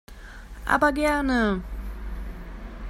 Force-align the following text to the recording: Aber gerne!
Aber 0.65 0.91
gerne! 0.93 1.61